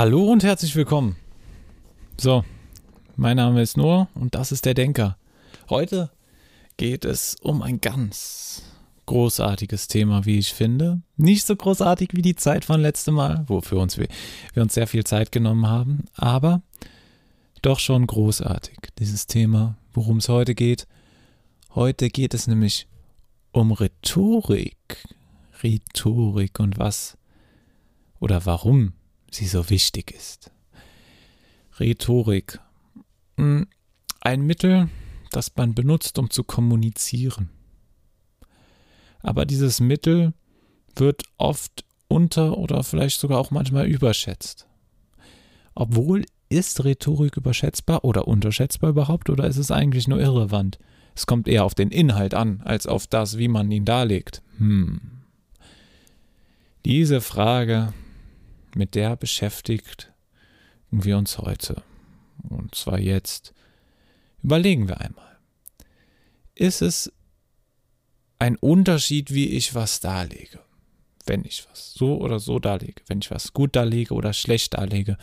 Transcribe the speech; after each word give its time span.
Hallo 0.00 0.32
und 0.32 0.42
herzlich 0.44 0.74
willkommen. 0.76 1.16
So, 2.18 2.42
mein 3.16 3.36
Name 3.36 3.60
ist 3.60 3.76
Noah 3.76 4.08
und 4.14 4.34
das 4.34 4.50
ist 4.50 4.64
der 4.64 4.72
Denker. 4.72 5.18
Heute 5.68 6.10
geht 6.78 7.04
es 7.04 7.36
um 7.42 7.60
ein 7.60 7.82
ganz 7.82 8.62
großartiges 9.04 9.88
Thema, 9.88 10.24
wie 10.24 10.38
ich 10.38 10.54
finde. 10.54 11.02
Nicht 11.18 11.46
so 11.46 11.54
großartig 11.54 12.12
wie 12.14 12.22
die 12.22 12.34
Zeit 12.34 12.64
von 12.64 12.80
letztem 12.80 13.16
Mal, 13.16 13.44
wofür 13.46 13.80
uns 13.80 13.98
wir, 13.98 14.08
wir 14.54 14.62
uns 14.62 14.72
sehr 14.72 14.86
viel 14.86 15.04
Zeit 15.04 15.32
genommen 15.32 15.66
haben, 15.66 16.06
aber 16.14 16.62
doch 17.60 17.78
schon 17.78 18.06
großartig. 18.06 18.78
Dieses 18.98 19.26
Thema, 19.26 19.76
worum 19.92 20.16
es 20.16 20.30
heute 20.30 20.54
geht. 20.54 20.86
Heute 21.74 22.08
geht 22.08 22.32
es 22.32 22.46
nämlich 22.46 22.88
um 23.52 23.70
Rhetorik. 23.70 25.04
Rhetorik 25.62 26.58
und 26.58 26.78
was 26.78 27.18
oder 28.18 28.46
warum 28.46 28.94
sie 29.30 29.46
so 29.46 29.70
wichtig 29.70 30.12
ist. 30.12 30.50
Rhetorik. 31.78 32.60
Hm, 33.36 33.66
ein 34.20 34.42
Mittel, 34.42 34.88
das 35.30 35.52
man 35.56 35.74
benutzt, 35.74 36.18
um 36.18 36.30
zu 36.30 36.44
kommunizieren. 36.44 37.50
Aber 39.22 39.46
dieses 39.46 39.80
Mittel 39.80 40.34
wird 40.96 41.22
oft 41.38 41.84
unter 42.08 42.58
oder 42.58 42.82
vielleicht 42.82 43.20
sogar 43.20 43.38
auch 43.38 43.50
manchmal 43.50 43.86
überschätzt. 43.86 44.66
Obwohl 45.74 46.24
ist 46.48 46.84
Rhetorik 46.84 47.36
überschätzbar 47.36 48.04
oder 48.04 48.26
unterschätzbar 48.26 48.90
überhaupt 48.90 49.30
oder 49.30 49.46
ist 49.46 49.56
es 49.56 49.70
eigentlich 49.70 50.08
nur 50.08 50.20
irrelevant? 50.20 50.78
Es 51.14 51.26
kommt 51.26 51.48
eher 51.48 51.64
auf 51.64 51.74
den 51.74 51.90
Inhalt 51.90 52.34
an, 52.34 52.60
als 52.64 52.86
auf 52.86 53.06
das, 53.06 53.38
wie 53.38 53.48
man 53.48 53.70
ihn 53.70 53.84
darlegt. 53.84 54.42
Hm. 54.58 55.00
Diese 56.84 57.20
Frage 57.20 57.92
mit 58.76 58.94
der 58.94 59.16
beschäftigt 59.16 60.12
wir 60.90 61.16
uns 61.16 61.38
heute. 61.38 61.82
Und 62.48 62.74
zwar 62.74 62.98
jetzt. 62.98 63.54
Überlegen 64.42 64.88
wir 64.88 65.00
einmal. 65.00 65.38
Ist 66.54 66.82
es 66.82 67.12
ein 68.38 68.56
Unterschied, 68.56 69.32
wie 69.32 69.48
ich 69.48 69.74
was 69.74 70.00
darlege? 70.00 70.60
Wenn 71.26 71.44
ich 71.44 71.66
was 71.70 71.92
so 71.92 72.18
oder 72.18 72.38
so 72.38 72.58
darlege, 72.58 73.02
wenn 73.06 73.18
ich 73.20 73.30
was 73.30 73.52
gut 73.52 73.76
darlege 73.76 74.14
oder 74.14 74.32
schlecht 74.32 74.74
darlege, 74.74 75.16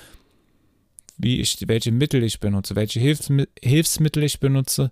wie 1.17 1.41
ich, 1.41 1.57
welche 1.67 1.91
Mittel 1.91 2.23
ich 2.23 2.39
benutze, 2.39 2.75
welche 2.75 2.99
Hilfsmittel 2.99 4.23
ich 4.23 4.39
benutze 4.39 4.91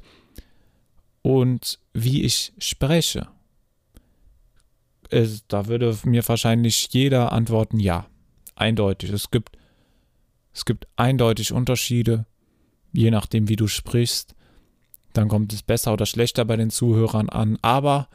und 1.22 1.80
wie 1.94 2.23
ich 2.23 2.52
spreche. 2.58 3.28
da 5.47 5.67
würde 5.67 5.97
mir 6.03 6.28
wahrscheinlich 6.28 6.88
jeder 6.92 7.31
antworten 7.31 7.80
ja 7.80 8.08
eindeutig. 8.56 9.11
Es 9.11 9.31
gibt, 9.31 9.58
es 10.53 10.66
gibt 10.66 10.88
eindeutig 10.95 11.52
Unterschiede, 11.52 12.25
je 12.94 13.12
nachdem, 13.12 13.50
wie 13.50 13.56
du 13.56 13.67
sprichst. 13.67 14.36
Dann 15.14 15.28
kommt 15.28 15.53
es 15.53 15.64
besser 15.64 15.94
oder 15.94 16.06
schlechter 16.06 16.45
bei 16.45 16.58
den 16.58 16.70
Zuhörern 16.70 17.30
an, 17.30 17.58
aber 17.62 18.09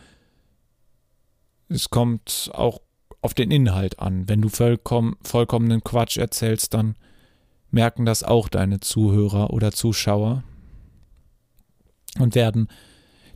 es 1.68 1.88
kommt 1.88 2.50
auch 2.52 2.80
auf 3.22 3.34
den 3.34 3.50
Inhalt 3.50 3.98
an. 3.98 4.28
Wenn 4.28 4.42
du 4.42 4.48
vollkommen, 4.48 5.16
vollkommenen 5.22 5.82
Quatsch 5.84 6.16
erzählst, 6.16 6.74
dann 6.74 6.96
merken 7.70 8.04
das 8.04 8.22
auch 8.22 8.48
deine 8.48 8.80
Zuhörer 8.80 9.50
oder 9.50 9.72
Zuschauer 9.72 10.42
und 12.18 12.34
werden 12.34 12.68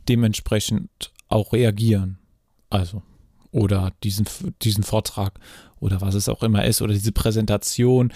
dementsprechend 0.07 1.13
auch 1.27 1.53
reagieren. 1.53 2.19
Also, 2.69 3.01
oder 3.55 3.93
diesen, 4.03 4.25
diesen 4.61 4.83
Vortrag 4.83 5.39
oder 5.79 6.01
was 6.01 6.13
es 6.13 6.27
auch 6.27 6.43
immer 6.43 6.65
ist 6.65 6.81
oder 6.81 6.93
diese 6.93 7.13
Präsentation 7.13 8.11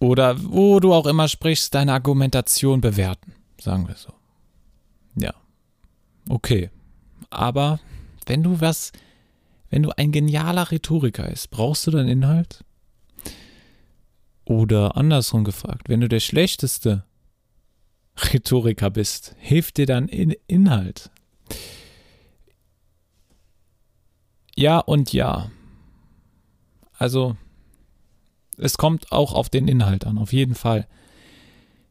oder 0.00 0.42
wo 0.42 0.80
du 0.80 0.92
auch 0.92 1.06
immer 1.06 1.28
sprichst, 1.28 1.72
deine 1.72 1.92
Argumentation 1.92 2.80
bewerten, 2.80 3.32
sagen 3.60 3.86
wir 3.86 3.94
so. 3.94 4.12
Ja. 5.14 5.32
Okay. 6.28 6.70
Aber 7.30 7.78
wenn 8.26 8.42
du 8.42 8.60
was, 8.60 8.90
wenn 9.70 9.84
du 9.84 9.96
ein 9.96 10.10
genialer 10.10 10.72
Rhetoriker 10.72 11.28
bist, 11.28 11.50
brauchst 11.50 11.86
du 11.86 11.92
dann 11.92 12.08
Inhalt? 12.08 12.64
Oder 14.44 14.96
andersrum 14.96 15.44
gefragt, 15.44 15.88
wenn 15.88 16.00
du 16.00 16.08
der 16.08 16.20
schlechteste 16.20 17.04
Rhetoriker 18.18 18.90
bist, 18.90 19.36
hilft 19.38 19.76
dir 19.76 19.86
dann 19.86 20.08
in 20.08 20.34
Inhalt? 20.48 21.10
Ja 24.56 24.78
und 24.78 25.12
ja. 25.12 25.50
Also, 26.98 27.36
es 28.56 28.78
kommt 28.78 29.12
auch 29.12 29.34
auf 29.34 29.50
den 29.50 29.68
Inhalt 29.68 30.06
an, 30.06 30.18
auf 30.18 30.32
jeden 30.32 30.54
Fall. 30.54 30.86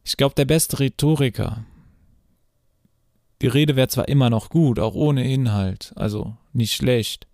Ich 0.04 0.16
glaube, 0.16 0.34
der 0.34 0.44
beste 0.44 0.80
Rhetoriker, 0.80 1.64
die 3.40 3.46
Rede 3.46 3.76
wäre 3.76 3.88
zwar 3.88 4.08
immer 4.08 4.30
noch 4.30 4.48
gut, 4.48 4.78
auch 4.78 4.94
ohne 4.94 5.30
Inhalt, 5.30 5.92
also 5.96 6.36
nicht 6.52 6.74
schlecht, 6.74 7.26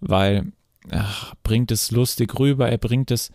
weil 0.00 0.52
ach, 0.90 1.34
bringt 1.42 1.70
es 1.70 1.90
lustig 1.90 2.38
rüber, 2.38 2.68
er 2.68 2.78
bringt 2.78 3.10
es 3.10 3.30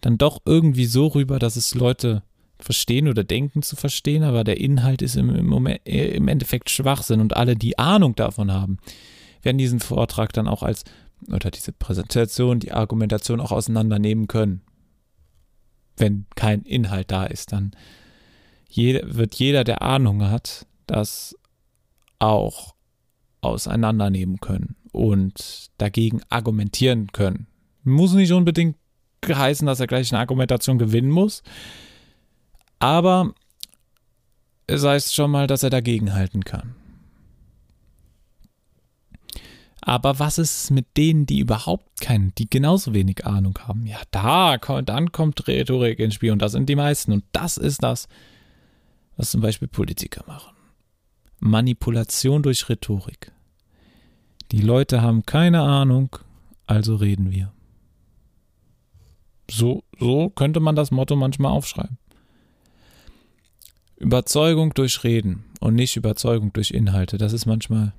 dann 0.00 0.18
doch 0.18 0.40
irgendwie 0.44 0.86
so 0.86 1.08
rüber, 1.08 1.38
dass 1.38 1.56
es 1.56 1.74
Leute 1.74 2.22
verstehen 2.58 3.08
oder 3.08 3.22
denken 3.22 3.62
zu 3.62 3.76
verstehen, 3.76 4.22
aber 4.22 4.44
der 4.44 4.60
Inhalt 4.60 5.02
ist 5.02 5.16
im, 5.16 5.30
im, 5.30 5.66
im 5.84 6.28
Endeffekt 6.28 6.70
Schwachsinn 6.70 7.20
und 7.20 7.36
alle, 7.36 7.54
die 7.54 7.78
Ahnung 7.78 8.14
davon 8.14 8.52
haben, 8.52 8.78
werden 9.42 9.58
diesen 9.58 9.80
Vortrag 9.80 10.32
dann 10.32 10.48
auch 10.48 10.62
als 10.62 10.84
oder 11.28 11.50
diese 11.50 11.72
Präsentation, 11.72 12.60
die 12.60 12.72
Argumentation 12.72 13.40
auch 13.40 13.52
auseinandernehmen 13.52 14.26
können. 14.26 14.62
Wenn 15.96 16.26
kein 16.34 16.62
Inhalt 16.62 17.10
da 17.10 17.24
ist, 17.26 17.52
dann 17.52 17.72
jede, 18.68 19.16
wird 19.16 19.34
jeder, 19.34 19.64
der 19.64 19.82
Ahnung 19.82 20.22
hat, 20.22 20.66
das 20.86 21.36
auch 22.18 22.74
auseinandernehmen 23.42 24.40
können 24.40 24.76
und 24.92 25.70
dagegen 25.78 26.20
argumentieren 26.28 27.08
können. 27.12 27.46
Muss 27.84 28.14
nicht 28.14 28.32
unbedingt 28.32 28.76
heißen, 29.26 29.66
dass 29.66 29.80
er 29.80 29.86
gleich 29.86 30.12
eine 30.12 30.20
Argumentation 30.20 30.78
gewinnen 30.78 31.10
muss, 31.10 31.42
aber 32.78 33.34
es 34.66 34.84
heißt 34.84 35.14
schon 35.14 35.30
mal, 35.30 35.46
dass 35.46 35.62
er 35.62 35.70
dagegen 35.70 36.14
halten 36.14 36.44
kann. 36.44 36.74
Aber 39.82 40.18
was 40.18 40.38
ist 40.38 40.70
mit 40.70 40.96
denen, 40.96 41.26
die 41.26 41.38
überhaupt 41.38 42.00
keinen, 42.00 42.34
die 42.36 42.50
genauso 42.50 42.92
wenig 42.92 43.24
Ahnung 43.24 43.58
haben? 43.66 43.86
Ja, 43.86 44.00
da, 44.10 44.58
dann 44.58 45.12
kommt 45.12 45.46
Rhetorik 45.48 45.98
ins 45.98 46.14
Spiel 46.14 46.32
und 46.32 46.42
das 46.42 46.52
sind 46.52 46.68
die 46.68 46.76
meisten. 46.76 47.12
Und 47.12 47.24
das 47.32 47.56
ist 47.56 47.82
das, 47.82 48.08
was 49.16 49.30
zum 49.30 49.40
Beispiel 49.40 49.68
Politiker 49.68 50.24
machen. 50.26 50.54
Manipulation 51.38 52.42
durch 52.42 52.68
Rhetorik. 52.68 53.32
Die 54.52 54.60
Leute 54.60 55.00
haben 55.00 55.24
keine 55.24 55.62
Ahnung, 55.62 56.16
also 56.66 56.96
reden 56.96 57.30
wir. 57.30 57.52
So, 59.50 59.84
so 59.98 60.28
könnte 60.30 60.60
man 60.60 60.76
das 60.76 60.90
Motto 60.90 61.16
manchmal 61.16 61.52
aufschreiben. 61.52 61.98
Überzeugung 63.96 64.74
durch 64.74 65.04
Reden 65.04 65.44
und 65.60 65.74
nicht 65.74 65.96
Überzeugung 65.96 66.52
durch 66.52 66.70
Inhalte. 66.70 67.18
Das 67.18 67.32
ist 67.32 67.46
manchmal 67.46 67.92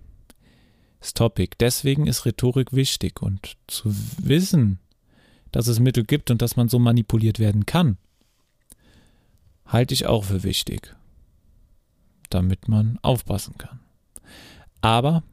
Topic. 1.01 1.55
Deswegen 1.59 2.07
ist 2.07 2.25
Rhetorik 2.25 2.73
wichtig 2.73 3.21
und 3.21 3.57
zu 3.67 3.93
wissen, 4.19 4.79
dass 5.51 5.67
es 5.67 5.79
Mittel 5.79 6.03
gibt 6.03 6.31
und 6.31 6.41
dass 6.41 6.55
man 6.55 6.69
so 6.69 6.79
manipuliert 6.79 7.39
werden 7.39 7.65
kann, 7.65 7.97
halte 9.65 9.93
ich 9.93 10.05
auch 10.05 10.25
für 10.25 10.43
wichtig, 10.43 10.95
damit 12.29 12.67
man 12.67 12.99
aufpassen 13.01 13.57
kann. 13.57 13.79
Aber 14.81 15.23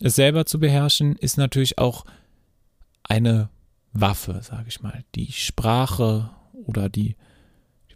es 0.00 0.14
selber 0.14 0.46
zu 0.46 0.58
beherrschen 0.58 1.16
ist 1.16 1.36
natürlich 1.36 1.78
auch 1.78 2.04
eine 3.02 3.50
Waffe, 3.92 4.40
sage 4.42 4.68
ich 4.68 4.82
mal. 4.82 5.04
Die 5.14 5.32
Sprache 5.32 6.30
oder 6.52 6.88
die 6.88 7.16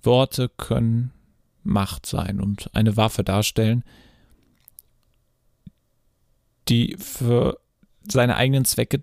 Worte 0.02 0.48
können 0.48 1.12
Macht 1.62 2.06
sein 2.06 2.40
und 2.40 2.70
eine 2.74 2.96
Waffe 2.96 3.24
darstellen, 3.24 3.82
die 6.68 6.96
für 6.98 7.58
seine 8.10 8.36
eigenen 8.36 8.64
Zwecke 8.64 9.02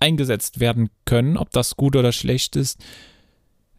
eingesetzt 0.00 0.60
werden 0.60 0.90
können. 1.04 1.36
Ob 1.36 1.50
das 1.50 1.76
gut 1.76 1.96
oder 1.96 2.12
schlecht 2.12 2.56
ist, 2.56 2.78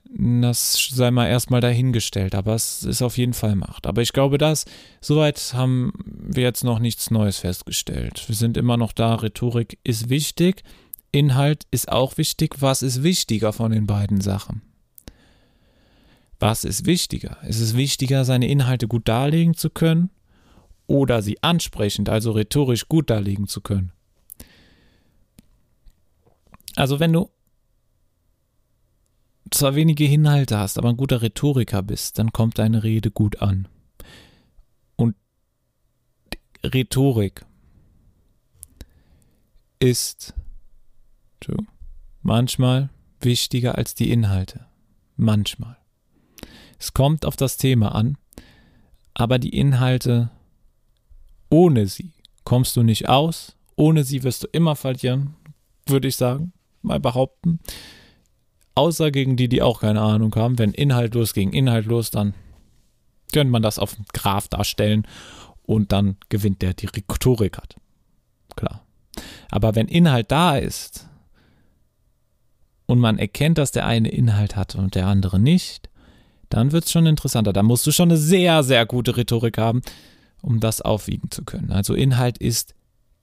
das 0.09 0.89
sei 0.93 1.11
mal 1.11 1.27
erstmal 1.27 1.59
dahingestellt, 1.59 2.33
aber 2.33 2.55
es 2.55 2.83
ist 2.83 3.01
auf 3.01 3.17
jeden 3.17 3.33
Fall 3.33 3.55
Macht. 3.55 3.87
Aber 3.87 4.01
ich 4.01 4.13
glaube, 4.13 4.37
dass 4.37 4.65
soweit 5.01 5.53
haben 5.53 5.91
wir 6.05 6.43
jetzt 6.43 6.63
noch 6.63 6.79
nichts 6.79 7.11
Neues 7.11 7.39
festgestellt. 7.39 8.23
Wir 8.27 8.35
sind 8.35 8.57
immer 8.57 8.77
noch 8.77 8.93
da, 8.93 9.15
Rhetorik 9.15 9.77
ist 9.83 10.09
wichtig, 10.09 10.63
Inhalt 11.11 11.65
ist 11.71 11.91
auch 11.91 12.17
wichtig. 12.17 12.55
Was 12.59 12.81
ist 12.81 13.03
wichtiger 13.03 13.51
von 13.53 13.71
den 13.71 13.85
beiden 13.85 14.21
Sachen? 14.21 14.61
Was 16.39 16.63
ist 16.63 16.85
wichtiger? 16.85 17.37
Ist 17.43 17.59
es 17.59 17.75
wichtiger, 17.75 18.23
seine 18.23 18.47
Inhalte 18.47 18.87
gut 18.87 19.07
darlegen 19.07 19.55
zu 19.55 19.69
können 19.69 20.09
oder 20.87 21.21
sie 21.21 21.41
ansprechend, 21.43 22.09
also 22.09 22.31
rhetorisch 22.31 22.87
gut 22.87 23.09
darlegen 23.09 23.47
zu 23.47 23.61
können. 23.61 23.91
Also 26.75 26.99
wenn 26.99 27.13
du 27.13 27.29
zwar 29.51 29.75
wenige 29.75 30.05
Inhalte 30.05 30.57
hast, 30.57 30.77
aber 30.77 30.89
ein 30.89 30.97
guter 30.97 31.21
Rhetoriker 31.21 31.81
bist, 31.83 32.19
dann 32.19 32.31
kommt 32.31 32.57
deine 32.57 32.83
Rede 32.83 33.11
gut 33.11 33.41
an. 33.41 33.67
Und 34.95 35.15
Rhetorik 36.63 37.45
ist 39.79 40.33
manchmal 42.21 42.89
wichtiger 43.21 43.77
als 43.77 43.95
die 43.95 44.11
Inhalte. 44.11 44.65
Manchmal. 45.15 45.77
Es 46.79 46.93
kommt 46.93 47.25
auf 47.25 47.35
das 47.35 47.57
Thema 47.57 47.95
an, 47.95 48.17
aber 49.13 49.39
die 49.39 49.57
Inhalte, 49.57 50.29
ohne 51.49 51.87
sie 51.87 52.11
kommst 52.43 52.75
du 52.75 52.83
nicht 52.83 53.09
aus, 53.09 53.55
ohne 53.75 54.03
sie 54.03 54.23
wirst 54.23 54.43
du 54.43 54.47
immer 54.51 54.75
verlieren, 54.75 55.35
würde 55.85 56.07
ich 56.07 56.15
sagen, 56.15 56.53
mal 56.81 56.99
behaupten. 56.99 57.59
Außer 58.75 59.11
gegen 59.11 59.37
die, 59.37 59.49
die 59.49 59.61
auch 59.61 59.81
keine 59.81 60.01
Ahnung 60.01 60.33
haben. 60.35 60.59
Wenn 60.59 60.71
inhaltlos 60.71 61.33
gegen 61.33 61.51
inhaltlos, 61.51 62.11
dann 62.11 62.33
könnte 63.33 63.51
man 63.51 63.61
das 63.61 63.79
auf 63.79 63.95
dem 63.95 64.05
Graph 64.13 64.47
darstellen 64.47 65.05
und 65.63 65.91
dann 65.91 66.17
gewinnt 66.29 66.61
der, 66.61 66.73
die 66.73 66.85
Rhetorik 66.85 67.57
hat. 67.57 67.75
Klar. 68.55 68.85
Aber 69.49 69.75
wenn 69.75 69.87
Inhalt 69.87 70.31
da 70.31 70.57
ist 70.57 71.07
und 72.85 72.99
man 72.99 73.19
erkennt, 73.19 73.57
dass 73.57 73.71
der 73.71 73.85
eine 73.85 74.09
Inhalt 74.09 74.55
hat 74.55 74.75
und 74.75 74.95
der 74.95 75.07
andere 75.07 75.39
nicht, 75.39 75.89
dann 76.49 76.71
wird 76.71 76.85
es 76.85 76.91
schon 76.91 77.05
interessanter. 77.05 77.53
Da 77.53 77.63
musst 77.63 77.85
du 77.85 77.91
schon 77.91 78.09
eine 78.09 78.17
sehr, 78.17 78.63
sehr 78.63 78.85
gute 78.85 79.17
Rhetorik 79.17 79.57
haben, 79.57 79.81
um 80.41 80.59
das 80.59 80.81
aufwiegen 80.81 81.31
zu 81.31 81.43
können. 81.43 81.71
Also 81.71 81.93
Inhalt 81.93 82.37
ist 82.37 82.75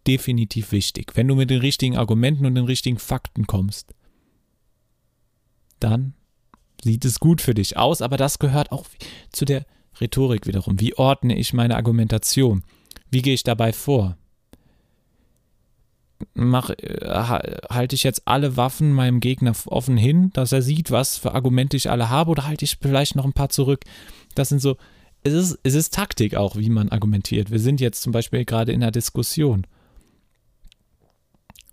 definitiv 0.06 0.72
wichtig. 0.72 1.12
Wenn 1.14 1.28
du 1.28 1.34
mit 1.34 1.50
den 1.50 1.60
richtigen 1.60 1.96
Argumenten 1.96 2.46
und 2.46 2.54
den 2.54 2.64
richtigen 2.64 2.98
Fakten 2.98 3.46
kommst, 3.46 3.94
dann 5.80 6.14
sieht 6.82 7.04
es 7.04 7.20
gut 7.20 7.40
für 7.40 7.54
dich 7.54 7.76
aus, 7.76 8.02
aber 8.02 8.16
das 8.16 8.38
gehört 8.38 8.72
auch 8.72 8.84
zu 9.32 9.44
der 9.44 9.64
Rhetorik 10.00 10.46
wiederum. 10.46 10.80
Wie 10.80 10.96
ordne 10.96 11.36
ich 11.36 11.52
meine 11.52 11.76
Argumentation? 11.76 12.62
Wie 13.10 13.22
gehe 13.22 13.34
ich 13.34 13.42
dabei 13.42 13.72
vor? 13.72 14.16
Mach, 16.34 16.70
äh, 16.70 17.08
halte 17.70 17.94
ich 17.94 18.02
jetzt 18.02 18.22
alle 18.26 18.56
Waffen 18.56 18.92
meinem 18.92 19.20
Gegner 19.20 19.52
offen 19.66 19.96
hin, 19.96 20.30
dass 20.32 20.52
er 20.52 20.62
sieht, 20.62 20.90
was 20.90 21.16
für 21.18 21.34
Argumente 21.34 21.76
ich 21.76 21.90
alle 21.90 22.08
habe, 22.08 22.30
oder 22.30 22.46
halte 22.46 22.64
ich 22.64 22.78
vielleicht 22.80 23.14
noch 23.14 23.24
ein 23.24 23.32
paar 23.32 23.50
zurück? 23.50 23.84
Das 24.34 24.48
sind 24.48 24.60
so, 24.60 24.76
es 25.24 25.32
ist, 25.32 25.58
es 25.62 25.74
ist 25.74 25.94
Taktik 25.94 26.36
auch, 26.36 26.56
wie 26.56 26.68
man 26.68 26.90
argumentiert. 26.90 27.50
Wir 27.50 27.58
sind 27.58 27.80
jetzt 27.80 28.02
zum 28.02 28.12
Beispiel 28.12 28.44
gerade 28.44 28.72
in 28.72 28.82
einer 28.82 28.92
Diskussion. 28.92 29.66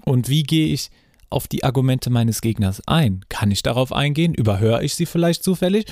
Und 0.06 0.30
wie 0.30 0.44
gehe 0.44 0.74
ich 0.74 0.90
auf 1.30 1.48
die 1.48 1.64
Argumente 1.64 2.10
meines 2.10 2.42
Gegners 2.42 2.82
ein? 2.88 3.26
Kann 3.30 3.52
ich 3.52 3.62
darauf 3.62 3.92
eingehen? 3.92 4.34
Überhöre 4.34 4.84
ich 4.84 4.96
sie 4.96 5.06
vielleicht 5.06 5.44
zufällig? 5.44 5.86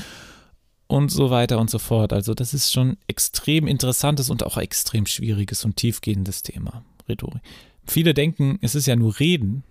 Und 0.88 1.12
so 1.12 1.30
weiter 1.30 1.60
und 1.60 1.70
so 1.70 1.80
fort. 1.80 2.14
Also 2.14 2.34
das 2.34 2.54
ist 2.54 2.72
schon 2.72 2.98
extrem 3.08 3.68
interessantes 3.68 4.30
und 4.30 4.44
auch 4.44 4.58
extrem 4.58 5.06
schwieriges 5.06 5.64
und 5.66 5.76
tiefgehendes 5.76 6.42
Thema, 6.42 6.84
Rhetorik. 7.08 7.42
Viele 7.86 8.14
denken, 8.14 8.58
es 8.62 8.74
ist 8.74 8.88
ja 8.88 8.96
nur 8.96 9.20
Reden, 9.20 9.64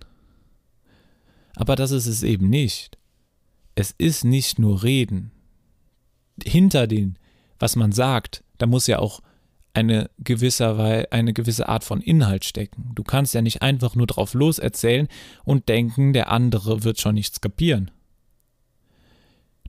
aber 1.55 1.75
das 1.75 1.91
ist 1.91 2.05
es 2.05 2.23
eben 2.23 2.49
nicht. 2.49 2.97
Es 3.75 3.93
ist 3.97 4.23
nicht 4.23 4.59
nur 4.59 4.83
Reden. 4.83 5.31
Hinter 6.45 6.87
den, 6.87 7.17
was 7.59 7.75
man 7.75 7.91
sagt, 7.91 8.43
da 8.57 8.65
muss 8.65 8.87
ja 8.87 8.99
auch 8.99 9.21
eine 9.73 10.09
gewisse, 10.17 11.07
eine 11.11 11.33
gewisse 11.33 11.69
Art 11.69 11.83
von 11.83 12.01
Inhalt 12.01 12.43
stecken. 12.43 12.91
Du 12.95 13.03
kannst 13.03 13.33
ja 13.33 13.41
nicht 13.41 13.61
einfach 13.61 13.95
nur 13.95 14.07
drauf 14.07 14.33
loserzählen 14.33 15.07
und 15.43 15.69
denken, 15.69 16.13
der 16.13 16.31
andere 16.31 16.83
wird 16.83 16.99
schon 16.99 17.15
nichts 17.15 17.39
kapieren. 17.39 17.91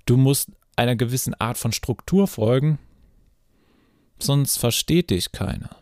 Du 0.06 0.16
musst 0.16 0.50
einer 0.76 0.96
gewissen 0.96 1.34
Art 1.34 1.58
von 1.58 1.72
Struktur 1.72 2.26
folgen, 2.26 2.78
sonst 4.18 4.56
versteht 4.56 5.10
dich 5.10 5.32
keiner. 5.32 5.76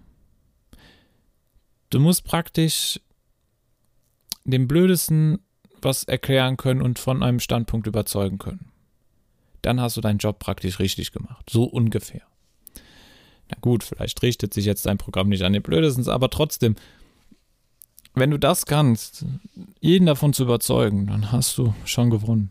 Du 1.91 2.01
musst 2.01 2.25
praktisch 2.25 3.01
dem 4.45 4.69
Blödesten 4.69 5.39
was 5.81 6.05
erklären 6.05 6.57
können 6.57 6.83
und 6.83 6.99
von 6.99 7.23
einem 7.23 7.41
Standpunkt 7.41 7.87
überzeugen 7.87 8.39
können. 8.39 8.73
Dann 9.63 9.81
hast 9.81 9.97
du 9.97 10.01
deinen 10.01 10.19
Job 10.19 10.39
praktisch 10.39 10.79
richtig 10.79 11.13
gemacht. 11.13 11.49
So 11.51 11.65
ungefähr. 11.65 12.23
Na 13.51 13.57
gut, 13.61 13.83
vielleicht 13.83 14.23
richtet 14.23 14.53
sich 14.55 14.65
jetzt 14.65 14.87
dein 14.87 14.99
Programm 14.99 15.29
nicht 15.29 15.43
an 15.43 15.53
den 15.53 15.63
Blödesten, 15.63 16.09
aber 16.09 16.31
trotzdem, 16.31 16.77
wenn 18.15 18.31
du 18.31 18.39
das 18.39 18.67
kannst, 18.67 19.25
jeden 19.81 20.07
davon 20.07 20.33
zu 20.33 20.43
überzeugen, 20.43 21.07
dann 21.07 21.33
hast 21.33 21.57
du 21.57 21.75
schon 21.85 22.11
gewonnen. 22.11 22.51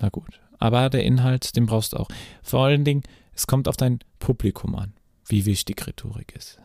Na 0.00 0.08
gut. 0.08 0.40
Aber 0.58 0.88
der 0.88 1.04
Inhalt, 1.04 1.54
den 1.56 1.66
brauchst 1.66 1.92
du 1.92 1.98
auch. 1.98 2.08
Vor 2.42 2.64
allen 2.64 2.84
Dingen, 2.84 3.02
es 3.34 3.46
kommt 3.46 3.68
auf 3.68 3.76
dein 3.76 3.98
Publikum 4.18 4.74
an, 4.74 4.94
wie 5.26 5.44
wichtig 5.44 5.86
Rhetorik 5.86 6.34
ist. 6.34 6.58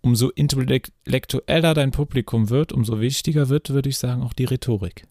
Umso 0.00 0.28
intellektueller 0.28 1.74
dein 1.74 1.90
Publikum 1.90 2.50
wird, 2.50 2.72
umso 2.72 3.00
wichtiger 3.00 3.48
wird, 3.48 3.70
würde 3.70 3.88
ich 3.88 3.98
sagen, 3.98 4.22
auch 4.22 4.34
die 4.34 4.44
Rhetorik. 4.44 5.06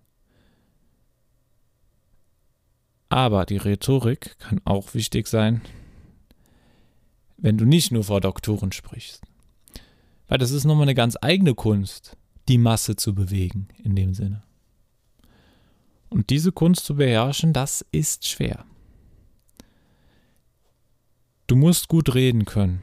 Aber 3.13 3.45
die 3.45 3.57
Rhetorik 3.57 4.39
kann 4.39 4.60
auch 4.65 4.95
wichtig 4.95 5.27
sein, 5.27 5.62
wenn 7.38 7.60
du 7.60 7.63
nicht 7.63 7.92
nur 7.92 8.06
vor 8.06 8.21
Doktoren 8.21 8.71
sprichst. 8.71 9.21
Weil 10.27 10.39
das 10.39 10.50
ist 10.50 10.63
nochmal 10.63 10.86
eine 10.86 10.95
ganz 10.95 11.15
eigene 11.21 11.54
Kunst, 11.54 12.18
die 12.48 12.57
Masse 12.57 12.95
zu 12.95 13.13
bewegen, 13.13 13.68
in 13.83 13.95
dem 13.95 14.15
Sinne. 14.15 14.42
Und 16.10 16.31
diese 16.31 16.51
Kunst 16.51 16.86
zu 16.86 16.95
beherrschen, 16.95 17.54
das 17.54 17.86
ist 17.92 18.27
schwer. 18.27 18.65
Du 21.45 21.56
musst 21.56 21.89
gut 21.89 22.16
reden 22.16 22.45
können. 22.45 22.81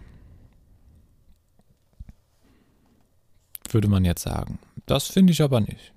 Würde 3.68 3.88
man 3.88 4.04
jetzt 4.04 4.22
sagen. 4.22 4.60
Das 4.86 5.08
finde 5.08 5.32
ich 5.32 5.42
aber 5.42 5.60
nicht. 5.60 5.92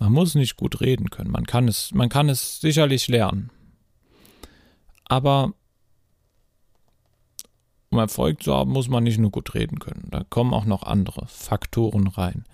Man 0.00 0.12
muss 0.12 0.34
nicht 0.34 0.56
gut 0.56 0.80
reden 0.80 1.10
können. 1.10 1.30
Man 1.30 1.44
kann 1.44 1.68
es, 1.68 1.92
man 1.92 2.08
kann 2.08 2.30
es 2.30 2.58
sicherlich 2.58 3.06
lernen. 3.06 3.50
Aber 5.04 5.52
um 7.90 7.98
Erfolg 7.98 8.42
zu 8.42 8.54
haben, 8.54 8.72
muss 8.72 8.88
man 8.88 9.04
nicht 9.04 9.18
nur 9.18 9.30
gut 9.30 9.54
reden 9.54 9.78
können. 9.78 10.08
Da 10.10 10.24
kommen 10.24 10.54
auch 10.54 10.64
noch 10.64 10.84
andere 10.84 11.26
Faktoren 11.26 12.06
rein. 12.06 12.46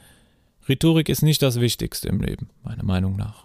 Rhetorik 0.68 1.08
ist 1.08 1.22
nicht 1.22 1.40
das 1.40 1.60
Wichtigste 1.60 2.08
im 2.08 2.20
Leben, 2.20 2.50
meiner 2.64 2.82
Meinung 2.82 3.14
nach. 3.14 3.44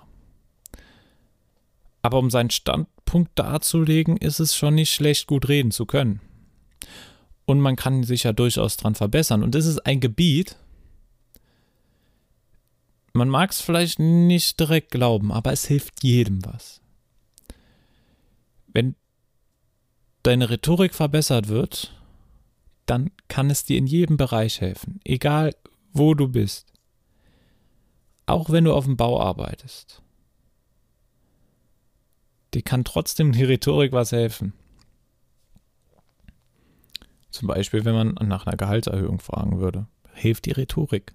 Aber 2.01 2.17
um 2.17 2.31
seinen 2.31 2.49
Standpunkt 2.49 3.37
darzulegen, 3.37 4.17
ist 4.17 4.39
es 4.39 4.55
schon 4.55 4.73
nicht 4.73 4.91
schlecht, 4.91 5.27
gut 5.27 5.47
reden 5.47 5.69
zu 5.69 5.85
können. 5.85 6.21
Und 7.45 7.59
man 7.59 7.75
kann 7.75 8.03
sich 8.03 8.23
ja 8.23 8.33
durchaus 8.33 8.77
dran 8.77 8.95
verbessern. 8.95 9.43
Und 9.43 9.53
das 9.53 9.67
ist 9.67 9.85
ein 9.85 9.99
Gebiet, 9.99 10.55
man 13.13 13.29
mag 13.29 13.51
es 13.51 13.61
vielleicht 13.61 13.99
nicht 13.99 14.59
direkt 14.59 14.91
glauben, 14.91 15.31
aber 15.31 15.51
es 15.51 15.65
hilft 15.65 16.03
jedem 16.03 16.43
was. 16.45 16.81
Wenn 18.67 18.95
deine 20.23 20.49
Rhetorik 20.49 20.93
verbessert 20.93 21.47
wird, 21.47 21.93
dann 22.85 23.11
kann 23.27 23.49
es 23.49 23.65
dir 23.65 23.77
in 23.77 23.87
jedem 23.87 24.17
Bereich 24.17 24.61
helfen, 24.61 24.99
egal 25.03 25.55
wo 25.93 26.13
du 26.13 26.27
bist. 26.27 26.71
Auch 28.25 28.49
wenn 28.49 28.63
du 28.63 28.73
auf 28.73 28.85
dem 28.85 28.97
Bau 28.97 29.19
arbeitest. 29.19 30.01
Dir 32.53 32.61
kann 32.61 32.83
trotzdem 32.83 33.31
die 33.31 33.43
Rhetorik 33.43 33.91
was 33.91 34.11
helfen. 34.11 34.53
Zum 37.29 37.47
Beispiel, 37.47 37.85
wenn 37.85 37.95
man 37.95 38.27
nach 38.27 38.45
einer 38.45 38.57
Gehaltserhöhung 38.57 39.19
fragen 39.19 39.59
würde, 39.59 39.87
hilft 40.13 40.45
die 40.45 40.51
Rhetorik. 40.51 41.13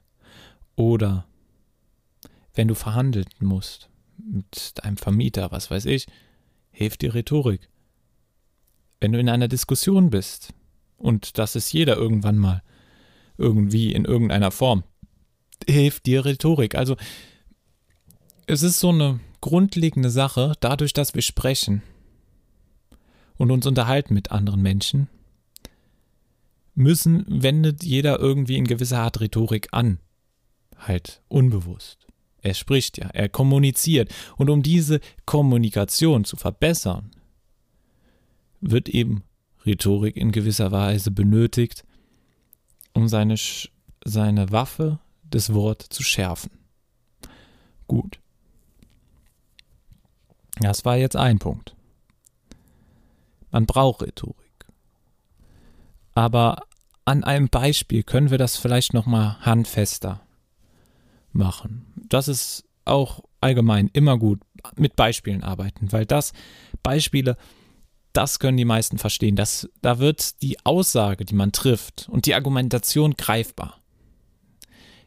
Oder 0.74 1.26
wenn 2.56 2.68
du 2.68 2.74
verhandeln 2.74 3.26
musst 3.38 3.88
mit 4.18 4.72
deinem 4.82 4.96
Vermieter, 4.96 5.52
was 5.52 5.70
weiß 5.70 5.84
ich, 5.86 6.06
hilft 6.72 7.02
die 7.02 7.06
Rhetorik 7.06 7.68
wenn 9.00 9.12
du 9.12 9.18
in 9.18 9.28
einer 9.28 9.48
Diskussion 9.48 10.10
bist, 10.10 10.52
und 10.96 11.38
das 11.38 11.56
ist 11.56 11.72
jeder 11.72 11.96
irgendwann 11.96 12.38
mal, 12.38 12.62
irgendwie 13.38 13.92
in 13.92 14.04
irgendeiner 14.04 14.50
Form, 14.50 14.84
hilft 15.68 16.06
dir 16.06 16.24
Rhetorik. 16.24 16.74
Also 16.74 16.96
es 18.46 18.62
ist 18.62 18.80
so 18.80 18.88
eine 18.88 19.20
grundlegende 19.40 20.10
Sache, 20.10 20.54
dadurch, 20.60 20.92
dass 20.94 21.14
wir 21.14 21.22
sprechen 21.22 21.82
und 23.36 23.50
uns 23.50 23.66
unterhalten 23.66 24.14
mit 24.14 24.32
anderen 24.32 24.62
Menschen, 24.62 25.08
müssen, 26.74 27.24
wendet 27.28 27.84
jeder 27.84 28.18
irgendwie 28.18 28.56
in 28.56 28.66
gewisser 28.66 29.00
Art 29.00 29.20
Rhetorik 29.20 29.68
an. 29.72 29.98
Halt 30.78 31.22
unbewusst. 31.28 32.05
Er 32.46 32.54
spricht 32.54 32.98
ja, 32.98 33.08
er 33.08 33.28
kommuniziert. 33.28 34.14
Und 34.36 34.50
um 34.50 34.62
diese 34.62 35.00
Kommunikation 35.24 36.24
zu 36.24 36.36
verbessern, 36.36 37.10
wird 38.60 38.88
eben 38.88 39.24
Rhetorik 39.64 40.16
in 40.16 40.30
gewisser 40.30 40.70
Weise 40.70 41.10
benötigt, 41.10 41.84
um 42.92 43.08
seine, 43.08 43.34
seine 44.04 44.52
Waffe, 44.52 45.00
das 45.28 45.54
Wort, 45.54 45.82
zu 45.82 46.04
schärfen. 46.04 46.52
Gut. 47.88 48.20
Das 50.60 50.84
war 50.84 50.96
jetzt 50.96 51.16
ein 51.16 51.40
Punkt. 51.40 51.74
Man 53.50 53.66
braucht 53.66 54.02
Rhetorik. 54.02 54.36
Aber 56.14 56.62
an 57.04 57.24
einem 57.24 57.48
Beispiel 57.48 58.04
können 58.04 58.30
wir 58.30 58.38
das 58.38 58.56
vielleicht 58.56 58.94
noch 58.94 59.06
mal 59.06 59.36
handfester 59.40 60.25
machen. 61.36 61.86
Das 62.08 62.28
ist 62.28 62.64
auch 62.84 63.24
allgemein 63.40 63.90
immer 63.92 64.18
gut 64.18 64.40
mit 64.76 64.96
Beispielen 64.96 65.42
arbeiten, 65.42 65.92
weil 65.92 66.06
das 66.06 66.32
Beispiele, 66.82 67.36
das 68.12 68.38
können 68.38 68.56
die 68.56 68.64
meisten 68.64 68.98
verstehen. 68.98 69.36
Das, 69.36 69.68
da 69.82 69.98
wird 69.98 70.40
die 70.42 70.64
Aussage, 70.64 71.24
die 71.24 71.34
man 71.34 71.52
trifft 71.52 72.08
und 72.10 72.26
die 72.26 72.34
Argumentation 72.34 73.14
greifbar. 73.14 73.80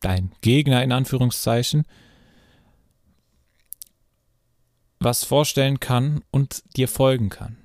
dein 0.00 0.32
Gegner 0.40 0.82
in 0.82 0.92
Anführungszeichen 0.92 1.84
was 5.04 5.24
vorstellen 5.24 5.80
kann 5.80 6.22
und 6.30 6.62
dir 6.76 6.88
folgen 6.88 7.28
kann. 7.28 7.56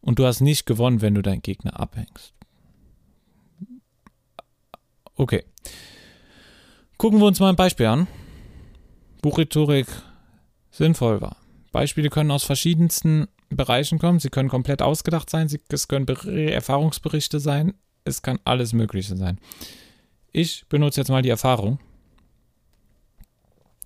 Und 0.00 0.18
du 0.18 0.26
hast 0.26 0.40
nicht 0.40 0.64
gewonnen, 0.66 1.02
wenn 1.02 1.14
du 1.14 1.22
deinen 1.22 1.42
Gegner 1.42 1.78
abhängst. 1.78 2.34
Okay. 5.14 5.44
Gucken 6.96 7.20
wir 7.20 7.26
uns 7.26 7.38
mal 7.38 7.50
ein 7.50 7.56
Beispiel 7.56 7.86
an. 7.86 8.06
Buchrhetorik 9.20 9.86
sinnvoll 10.70 11.20
war. 11.20 11.36
Beispiele 11.72 12.08
können 12.08 12.30
aus 12.30 12.44
verschiedensten 12.44 13.28
Bereichen 13.50 13.98
kommen. 13.98 14.18
Sie 14.18 14.30
können 14.30 14.48
komplett 14.48 14.80
ausgedacht 14.80 15.28
sein. 15.28 15.48
es 15.68 15.88
können 15.88 16.08
Erfahrungsberichte 16.08 17.38
sein. 17.38 17.74
Es 18.04 18.22
kann 18.22 18.38
alles 18.44 18.72
Mögliche 18.72 19.16
sein. 19.16 19.38
Ich 20.32 20.64
benutze 20.68 21.00
jetzt 21.00 21.10
mal 21.10 21.22
die 21.22 21.28
Erfahrung 21.28 21.78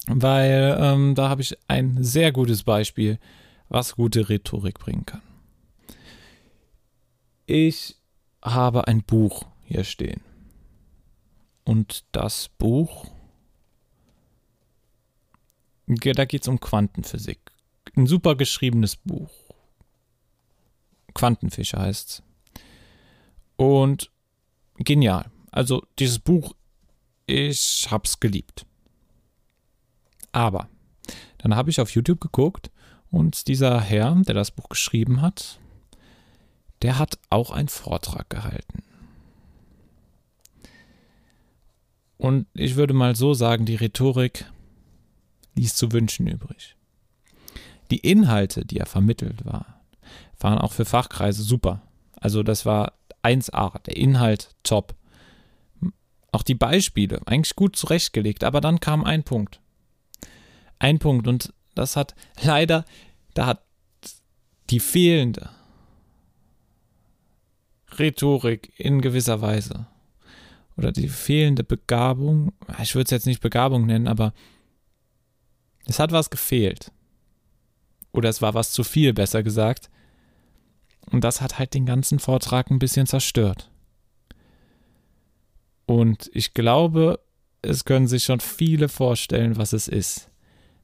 weil 0.07 0.77
ähm, 0.79 1.15
da 1.15 1.29
habe 1.29 1.43
ich 1.43 1.57
ein 1.69 2.03
sehr 2.03 2.33
gutes 2.33 2.63
Beispiel, 2.63 3.19
was 3.69 3.97
gute 3.97 4.29
Rhetorik 4.29 4.79
bringen 4.79 5.07
kann. 5.07 5.23
Ich 7.47 7.97
habe 8.43 8.87
ein 8.87 9.03
Buch 9.03 9.47
hier 9.65 9.85
stehen. 9.85 10.21
Und 11.65 12.05
das 12.13 12.51
Buch, 12.59 13.07
da 15.87 16.25
geht 16.25 16.43
es 16.43 16.49
um 16.49 16.61
Quantenphysik. 16.61 17.41
Ein 17.97 18.07
super 18.07 18.35
geschriebenes 18.35 18.97
Buch. 18.97 19.31
Quantenfische 21.15 21.79
heißt 21.79 22.09
es. 22.09 22.23
Und 23.57 24.11
genial. 24.77 25.31
Also 25.51 25.87
dieses 25.99 26.19
Buch, 26.19 26.55
ich 27.27 27.87
habe 27.91 28.05
es 28.05 28.19
geliebt. 28.19 28.67
Aber 30.35 30.69
dann 31.39 31.55
habe 31.55 31.71
ich 31.71 31.81
auf 31.81 31.91
YouTube 31.91 32.21
geguckt 32.21 32.73
und 33.09 33.47
dieser 33.47 33.81
Herr, 33.81 34.21
der 34.27 34.35
das 34.35 34.51
Buch 34.51 34.69
geschrieben 34.69 35.23
hat, 35.23 35.61
der 36.83 36.99
hat 36.99 37.19
auch 37.31 37.53
einen 37.53 37.69
Vortrag 37.69 38.29
gehalten. 38.31 38.83
Und 42.17 42.49
ich 42.53 42.75
würde 42.75 42.95
mal 42.95 43.15
so 43.15 43.33
sagen, 43.33 43.65
die 43.65 43.77
Rhetorik 43.77 44.51
ließ 45.55 45.77
zu 45.77 45.93
wünschen 45.93 46.27
übrig. 46.27 46.75
Die 47.93 47.99
Inhalte, 47.99 48.65
die 48.65 48.79
er 48.79 48.87
vermittelt 48.87 49.45
war, 49.45 49.83
waren 50.41 50.59
auch 50.59 50.73
für 50.73 50.85
Fachkreise 50.85 51.45
super. 51.45 51.81
Also 52.17 52.43
das 52.43 52.67
war 52.67 52.95
1A, 53.23 53.81
der 53.85 53.97
Inhalt 53.97 54.57
top. 54.65 54.97
Auch 56.33 56.43
die 56.43 56.57
Beispiele, 56.57 57.21
eigentlich 57.27 57.55
gut 57.55 57.77
zurechtgelegt, 57.77 58.43
aber 58.43 58.61
dann 58.61 58.81
kam 58.81 59.05
ein 59.05 59.23
Punkt 59.23 59.61
ein 60.85 60.99
Punkt 60.99 61.27
und 61.27 61.53
das 61.75 61.97
hat 61.97 62.15
leider, 62.43 62.85
da 63.33 63.47
hat 63.47 63.65
die 64.69 64.81
fehlende 64.81 65.49
Rhetorik 67.99 68.73
in 68.77 69.01
gewisser 69.01 69.41
Weise 69.41 69.87
oder 70.77 70.93
die 70.93 71.09
fehlende 71.09 71.65
Begabung, 71.65 72.53
ich 72.83 72.95
würde 72.95 73.07
es 73.07 73.11
jetzt 73.13 73.27
nicht 73.27 73.41
Begabung 73.41 73.87
nennen, 73.87 74.09
aber 74.09 74.35
es 75.87 75.99
hat 75.99 76.13
was 76.13 76.29
gefehlt. 76.29 76.93
Oder 78.13 78.29
es 78.29 78.43
war 78.43 78.55
was 78.55 78.73
zu 78.73 78.85
viel, 78.85 79.13
besser 79.13 79.43
gesagt. 79.43 79.91
Und 81.11 81.25
das 81.25 81.41
hat 81.41 81.59
halt 81.59 81.75
den 81.75 81.87
ganzen 81.87 82.19
Vortrag 82.19 82.71
ein 82.71 82.79
bisschen 82.79 83.07
zerstört. 83.07 83.71
Und 85.87 86.31
ich 86.33 86.55
glaube, 86.55 87.21
es 87.63 87.85
können 87.85 88.07
sich 88.07 88.25
schon 88.25 88.41
viele 88.41 88.89
vorstellen, 88.89 89.57
was 89.57 89.73
es 89.73 89.89
ist. 89.89 90.31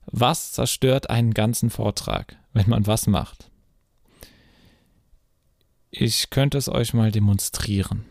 Was 0.06 0.52
zerstört 0.52 1.10
einen 1.10 1.34
ganzen 1.34 1.70
Vortrag, 1.70 2.36
wenn 2.52 2.68
man 2.68 2.86
was 2.86 3.06
macht? 3.06 3.50
Ich 5.90 6.30
könnte 6.30 6.58
es 6.58 6.68
euch 6.68 6.94
mal 6.94 7.10
demonstrieren. 7.10 8.04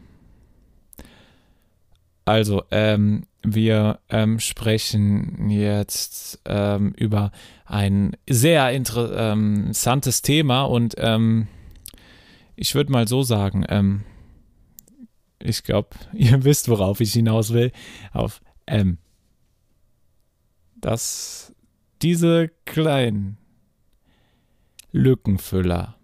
Also, 2.25 2.63
ähm, 2.71 3.25
wir 3.41 3.99
ähm, 4.09 4.39
sprechen 4.39 5.49
jetzt 5.49 6.39
ähm, 6.45 6.93
über 6.97 7.31
ein 7.65 8.15
sehr 8.29 8.71
interessantes 8.71 10.21
Thema 10.21 10.63
und 10.63 10.95
ähm, 10.97 11.47
ich 12.55 12.75
würde 12.75 12.91
mal 12.91 13.07
so 13.07 13.23
sagen, 13.23 13.65
ähm, 13.69 14.03
ich 15.39 15.63
glaube, 15.63 15.89
ihr 16.13 16.43
wisst, 16.43 16.67
worauf 16.69 16.99
ich 16.99 17.13
hinaus 17.13 17.53
will, 17.53 17.71
auf 18.11 18.41
M. 18.65 18.97
Das 20.75 21.55
diese 22.01 22.49
kleinen 22.65 23.37
Lückenfüller, 24.91 25.97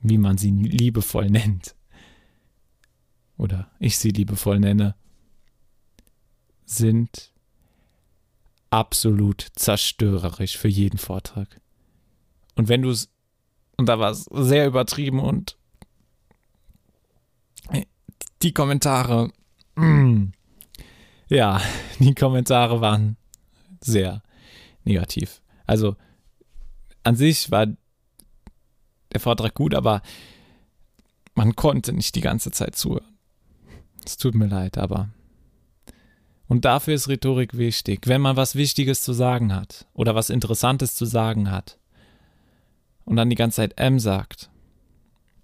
wie 0.00 0.18
man 0.18 0.38
sie 0.38 0.50
liebevoll 0.50 1.30
nennt, 1.30 1.74
oder 3.36 3.70
ich 3.78 3.98
sie 3.98 4.10
liebevoll 4.10 4.60
nenne, 4.60 4.94
sind 6.64 7.32
absolut 8.70 9.46
zerstörerisch 9.54 10.56
für 10.56 10.68
jeden 10.68 10.98
Vortrag. 10.98 11.60
Und 12.54 12.68
wenn 12.68 12.82
du 12.82 12.90
es, 12.90 13.10
und 13.76 13.88
da 13.88 13.98
war 13.98 14.10
es 14.10 14.24
sehr 14.30 14.66
übertrieben 14.66 15.20
und 15.20 15.56
die 18.42 18.52
Kommentare, 18.52 19.32
mm, 19.76 20.26
ja, 21.28 21.60
die 21.98 22.14
Kommentare 22.14 22.80
waren 22.80 23.16
sehr 23.80 24.22
negativ. 24.84 25.42
Also 25.66 25.96
an 27.02 27.16
sich 27.16 27.50
war 27.50 27.66
der 29.12 29.20
Vortrag 29.20 29.54
gut, 29.54 29.74
aber 29.74 30.02
man 31.34 31.56
konnte 31.56 31.92
nicht 31.92 32.14
die 32.14 32.20
ganze 32.20 32.50
Zeit 32.50 32.76
zuhören. 32.76 33.16
Es 34.04 34.16
tut 34.16 34.34
mir 34.34 34.46
leid, 34.46 34.78
aber. 34.78 35.08
Und 36.46 36.64
dafür 36.64 36.94
ist 36.94 37.08
Rhetorik 37.08 37.56
wichtig. 37.56 38.06
Wenn 38.06 38.20
man 38.20 38.36
was 38.36 38.54
Wichtiges 38.54 39.02
zu 39.02 39.12
sagen 39.12 39.54
hat 39.54 39.86
oder 39.94 40.14
was 40.14 40.30
Interessantes 40.30 40.94
zu 40.94 41.06
sagen 41.06 41.50
hat 41.50 41.78
und 43.04 43.16
dann 43.16 43.30
die 43.30 43.36
ganze 43.36 43.56
Zeit 43.56 43.78
M 43.78 43.98
sagt, 43.98 44.50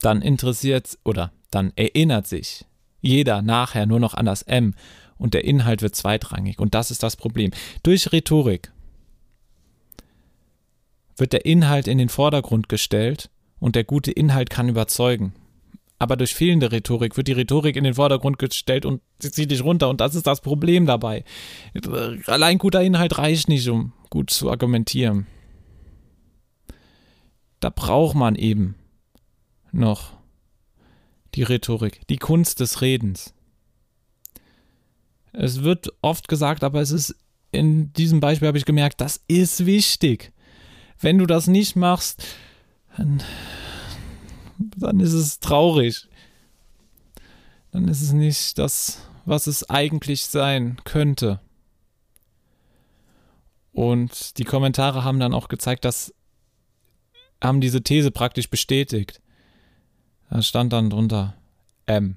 dann 0.01 0.23
interessiert 0.23 0.99
oder 1.05 1.33
dann 1.51 1.73
erinnert 1.77 2.27
sich 2.27 2.67
jeder 3.01 3.41
nachher 3.43 3.87
nur 3.87 4.01
noch 4.01 4.15
an 4.15 4.27
das 4.27 4.43
M 4.43 4.75
und 5.17 5.35
der 5.35 5.45
Inhalt 5.45 5.83
wird 5.83 5.95
zweitrangig. 5.95 6.59
Und 6.59 6.75
das 6.75 6.91
ist 6.91 7.03
das 7.03 7.17
Problem. 7.17 7.51
Durch 7.83 8.13
Rhetorik 8.13 8.73
wird 11.21 11.33
der 11.33 11.45
Inhalt 11.45 11.87
in 11.87 11.99
den 11.99 12.09
Vordergrund 12.09 12.69
gestellt 12.69 13.31
und 13.59 13.77
der 13.77 13.85
gute 13.85 14.11
Inhalt 14.11 14.51
kann 14.51 14.69
überzeugen. 14.69 15.35
Aber 15.99 16.17
durch 16.17 16.35
fehlende 16.35 16.73
Rhetorik 16.73 17.19
wird 17.19 17.29
die 17.29 17.33
Rhetorik 17.33 17.77
in 17.77 17.85
den 17.85 17.95
Vordergrund 17.95 18.39
gestellt 18.39 18.87
und 18.87 19.03
sie 19.19 19.31
zieht 19.31 19.51
dich 19.51 19.63
runter 19.63 19.91
und 19.91 20.01
das 20.01 20.15
ist 20.15 20.27
das 20.27 20.41
Problem 20.41 20.87
dabei. 20.87 21.25
Allein 22.27 22.57
guter 22.57 22.83
Inhalt 22.83 23.19
reicht 23.19 23.49
nicht, 23.49 23.69
um 23.69 23.93
gut 24.09 24.31
zu 24.31 24.51
argumentieren. 24.51 25.27
Da 27.61 27.69
braucht 27.69 28.17
man 28.17 28.35
eben 28.35 28.77
noch 29.73 30.15
die 31.35 31.43
Rhetorik, 31.43 32.01
die 32.09 32.17
Kunst 32.17 32.61
des 32.61 32.81
Redens. 32.81 33.35
Es 35.33 35.63
wird 35.63 35.93
oft 36.01 36.29
gesagt, 36.29 36.65
aber 36.65 36.81
es 36.81 36.91
ist 36.91 37.15
in 37.53 37.93
diesem 37.93 38.21
Beispiel 38.21 38.49
habe 38.49 38.59
ich 38.59 38.65
gemerkt, 38.65 39.01
das 39.01 39.23
ist 39.29 39.67
wichtig. 39.67 40.33
Wenn 41.01 41.19
du 41.19 41.27
das 41.27 41.47
nicht 41.47 41.77
machst, 41.77 42.25
dann, 42.97 43.23
dann 44.77 45.01
ist 45.01 45.13
es 45.13 45.41
traurig. 45.41 46.09
Dann 47.73 47.89
ist 47.89 48.03
es 48.03 48.13
nicht 48.13 48.59
das, 48.59 49.07
was 49.25 49.47
es 49.47 49.69
eigentlich 49.71 50.27
sein 50.27 50.77
könnte. 50.85 51.41
Und 53.73 54.39
die 54.39 54.45
Kommentare 54.45 55.05
haben 55.05 55.21
dann 55.21 55.35
auch 55.35 55.49
gezeigt, 55.49 55.85
dass 55.85 56.13
haben 57.43 57.61
diese 57.61 57.83
These 57.83 58.11
praktisch 58.11 58.51
bestätigt. 58.51 59.21
Da 60.29 60.43
stand 60.43 60.73
dann 60.73 60.91
drunter 60.91 61.35
M. 61.87 62.17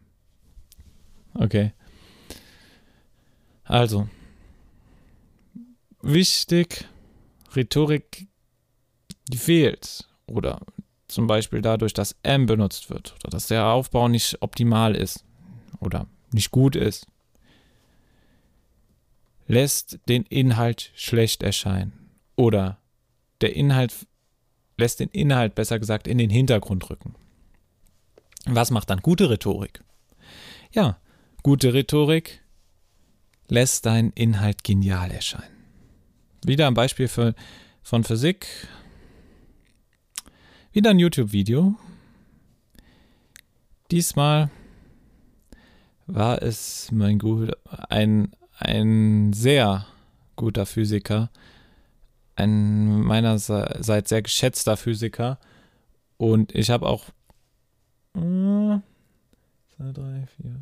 Okay. 1.33 1.73
Also, 3.63 4.09
wichtig, 6.01 6.85
Rhetorik, 7.55 8.27
die 9.27 9.37
fehlt. 9.37 10.07
Oder 10.25 10.59
zum 11.07 11.27
Beispiel 11.27 11.61
dadurch, 11.61 11.93
dass 11.93 12.15
M 12.23 12.45
benutzt 12.45 12.89
wird. 12.89 13.15
Oder 13.19 13.31
dass 13.31 13.47
der 13.47 13.67
Aufbau 13.67 14.07
nicht 14.07 14.41
optimal 14.41 14.95
ist. 14.95 15.23
Oder 15.79 16.07
nicht 16.31 16.51
gut 16.51 16.75
ist. 16.75 17.07
Lässt 19.47 19.99
den 20.07 20.23
Inhalt 20.23 20.91
schlecht 20.95 21.43
erscheinen. 21.43 22.09
Oder 22.35 22.77
der 23.41 23.55
Inhalt 23.55 23.93
lässt 24.77 24.99
den 24.99 25.09
Inhalt, 25.09 25.55
besser 25.55 25.79
gesagt, 25.79 26.07
in 26.07 26.17
den 26.17 26.29
Hintergrund 26.29 26.89
rücken. 26.89 27.15
Was 28.45 28.71
macht 28.71 28.89
dann 28.89 28.99
gute 28.99 29.29
Rhetorik? 29.29 29.83
Ja, 30.71 30.97
gute 31.43 31.73
Rhetorik 31.73 32.41
lässt 33.47 33.85
deinen 33.85 34.11
Inhalt 34.13 34.63
genial 34.63 35.11
erscheinen. 35.11 35.55
Wieder 36.45 36.67
ein 36.67 36.73
Beispiel 36.73 37.07
für, 37.07 37.35
von 37.83 38.03
Physik. 38.03 38.47
Wieder 40.73 40.89
ein 40.89 40.97
YouTube-Video. 40.97 41.75
Diesmal 43.91 44.49
war 46.07 46.41
es 46.41 46.91
mein 46.91 47.19
gut, 47.19 47.51
ein, 47.89 48.31
ein 48.57 49.33
sehr 49.33 49.85
guter 50.35 50.65
Physiker, 50.65 51.29
ein 52.35 53.01
meinerseits 53.01 54.09
sehr 54.09 54.21
geschätzter 54.23 54.75
Physiker. 54.75 55.37
Und 56.17 56.55
ich 56.55 56.71
habe 56.71 56.87
auch 56.87 57.09
äh, 58.15 58.79
zwei, 59.75 59.91
drei, 59.93 60.25
vier, 60.37 60.59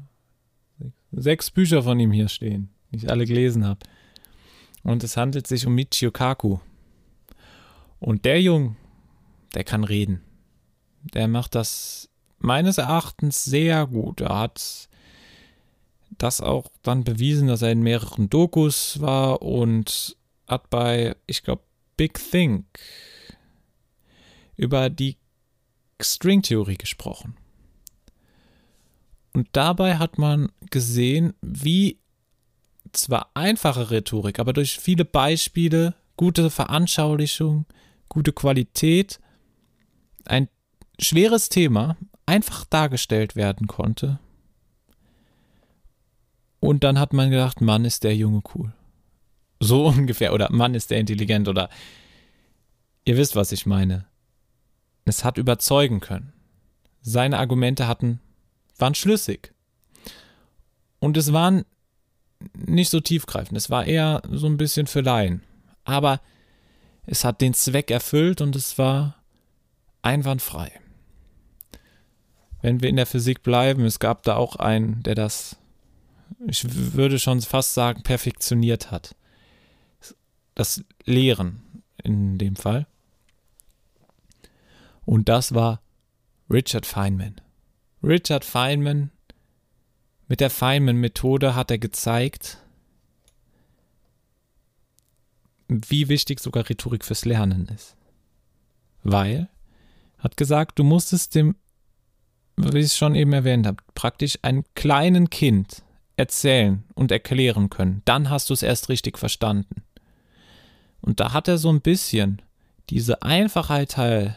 sechs, 0.78 0.96
sechs 1.14 1.52
Bücher 1.52 1.84
von 1.84 1.98
ihm 2.02 2.12
hier 2.12 2.28
stehen, 2.28 2.68
die 2.92 2.98
ich 2.98 3.10
alle 3.10 3.26
gelesen 3.26 3.66
habe. 3.66 3.80
Und 4.84 5.06
es 5.06 5.16
handelt 5.16 5.48
sich 5.48 5.66
um 5.66 5.74
Michio 5.74 6.12
Kaku. 6.12 6.58
Und 8.02 8.26
der 8.26 8.42
Jung, 8.42 8.76
der 9.54 9.64
kann 9.64 9.84
reden. 9.84 10.22
Der 11.14 11.28
macht 11.28 11.56
das 11.56 12.10
meines 12.40 12.78
Erachtens 12.78 13.44
sehr 13.44 13.88
gut. 13.88 14.22
Er 14.22 14.38
hat 14.38 14.90
das 16.18 16.42
auch 16.42 16.72
dann 16.84 17.04
bewiesen, 17.04 17.48
dass 17.48 17.62
er 17.62 17.72
in 17.72 17.82
mehreren 17.82 18.30
Dokus 18.30 19.00
war 19.02 19.42
und 19.42 20.18
hat 20.48 20.70
bei, 20.70 21.16
ich 21.28 21.44
glaube, 21.44 21.64
Big 21.98 22.20
Think 22.32 22.66
über 24.56 24.90
die 24.90 25.18
Stringtheorie 26.02 26.78
gesprochen. 26.78 27.36
Und 29.34 29.48
dabei 29.54 29.98
hat 29.98 30.18
man 30.18 30.52
gesehen, 30.70 31.34
wie 31.42 32.00
zwar 32.92 33.32
einfache 33.34 33.92
Rhetorik, 33.92 34.40
aber 34.40 34.52
durch 34.52 34.78
viele 34.78 35.06
Beispiele, 35.06 35.96
gute 36.18 36.50
Veranschaulichung, 36.50 37.66
gute 38.10 38.34
Qualität, 38.34 39.20
ein 40.26 40.48
schweres 41.00 41.50
Thema 41.50 41.98
einfach 42.26 42.66
dargestellt 42.66 43.36
werden 43.36 43.68
konnte. 43.68 44.20
Und 46.60 46.84
dann 46.84 47.00
hat 47.00 47.12
man 47.12 47.32
gedacht, 47.32 47.60
Mann, 47.62 47.86
ist 47.86 48.04
der 48.04 48.16
Junge 48.16 48.42
cool. 48.56 48.72
So 49.60 49.88
ungefähr. 49.88 50.34
Oder 50.34 50.52
Mann, 50.52 50.76
ist 50.76 50.92
der 50.92 51.00
intelligent. 51.00 51.48
Oder 51.48 51.70
ihr 53.04 53.18
wisst, 53.18 53.36
was 53.36 53.52
ich 53.52 53.66
meine. 53.66 54.06
Es 55.06 55.24
hat 55.24 55.38
überzeugen 55.38 56.00
können. 56.00 56.34
Seine 57.02 57.40
Argumente 57.40 57.88
hatten, 57.88 58.20
waren 58.78 58.94
schlüssig. 58.94 59.54
Und 61.00 61.18
es 61.18 61.34
waren 61.34 61.66
nicht 62.54 62.92
so 62.92 63.00
tiefgreifend. 63.00 63.58
Es 63.58 63.72
war 63.72 63.86
eher 63.86 64.22
so 64.30 64.46
ein 64.48 64.58
bisschen 64.58 64.86
für 64.86 65.02
Laien. 65.02 65.42
Aber 65.84 66.22
es 67.08 67.26
hat 67.26 67.42
den 67.42 67.56
Zweck 67.56 67.90
erfüllt 67.90 68.40
und 68.42 68.56
es 68.56 68.78
war 68.78 69.21
einwandfrei. 70.02 70.72
Wenn 72.62 72.82
wir 72.82 72.90
in 72.90 72.96
der 72.96 73.06
Physik 73.06 73.44
bleiben, 73.44 73.86
es 73.86 74.00
gab 74.00 74.24
da 74.24 74.36
auch 74.36 74.56
einen, 74.56 75.02
der 75.04 75.16
das, 75.16 75.58
ich 76.48 76.66
würde 76.94 77.20
schon 77.20 77.42
fast 77.42 77.74
sagen, 77.74 78.04
perfektioniert 78.04 78.92
hat. 78.92 79.16
Das 80.54 80.84
Lehren 81.06 81.84
in 82.04 82.38
dem 82.38 82.56
Fall. 82.56 82.88
Und 85.06 85.30
das 85.30 85.54
war 85.54 85.82
Richard 86.50 86.86
Feynman. 86.86 87.42
Richard 88.04 88.46
Feynman 88.46 89.12
mit 90.28 90.40
der 90.40 90.50
Feynman-Methode 90.50 91.56
hat 91.56 91.72
er 91.72 91.78
gezeigt, 91.78 92.58
wie 95.68 96.10
wichtig 96.10 96.40
sogar 96.40 96.70
Rhetorik 96.70 97.04
fürs 97.04 97.26
Lernen 97.26 97.68
ist. 97.68 97.96
Weil, 99.04 99.50
hat 100.22 100.38
gesagt, 100.38 100.80
du 100.80 100.84
musst 100.84 101.14
es 101.14 101.30
dem, 101.30 101.56
wie 102.56 102.80
ich 102.80 102.86
es 102.86 102.98
schon 102.98 103.16
eben 103.16 103.34
erwähnt 103.34 103.68
habe, 103.68 103.84
praktisch 103.96 104.40
einem 104.42 104.64
kleinen 104.76 105.30
Kind 105.30 105.84
erzählen 106.16 106.84
und 106.94 107.12
erklären 107.12 107.70
können. 107.70 108.02
Dann 108.06 108.30
hast 108.30 108.50
du 108.50 108.54
es 108.54 108.64
erst 108.64 108.90
richtig 108.90 109.18
verstanden. 109.18 109.84
Und 111.02 111.20
da 111.20 111.34
hat 111.34 111.48
er 111.48 111.58
so 111.58 111.70
ein 111.70 111.82
bisschen 111.82 112.42
diese 112.90 113.24
Einfachheit 113.24 113.92
Teil 113.92 114.36